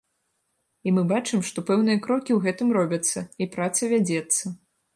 І 0.89 0.93
мы 0.95 1.03
бачым, 1.11 1.43
што 1.49 1.65
пэўныя 1.67 2.01
крокі 2.07 2.31
ў 2.37 2.41
гэтым 2.47 2.73
робяцца 2.81 3.25
і 3.45 3.51
праца 3.57 3.91
вядзецца. 3.93 4.43